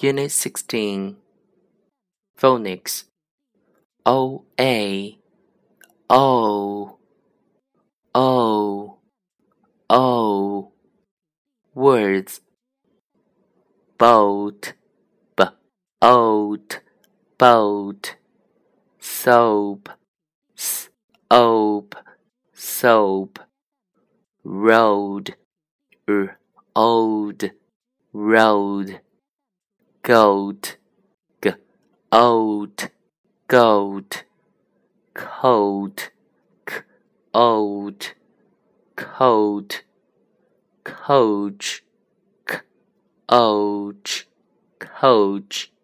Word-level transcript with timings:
Unit 0.00 0.30
16 0.30 1.16
Phonics 2.40 3.02
O 4.06 4.44
A 4.60 5.18
O 6.08 6.98
O 8.14 8.98
O. 9.90 10.70
Words. 11.74 12.42
Boat. 13.98 14.74
B. 15.36 15.44
Oat 16.00 16.80
boat. 17.36 18.14
Soap. 19.00 19.88
S. 20.56 20.90
Ope 21.28 21.96
soap. 22.54 23.40
Road. 24.44 25.34
R. 26.06 26.38
Old. 26.76 27.50
Road 28.12 29.00
goat, 30.08 30.78
g, 31.42 31.52
oat, 32.10 32.88
goat, 33.46 34.24
coat, 35.12 36.10
k, 36.64 36.82
oat, 37.34 38.14
coat, 38.96 39.82
coach, 40.82 41.84
k, 42.46 42.60
ouch, 43.28 44.26
coach. 44.78 45.77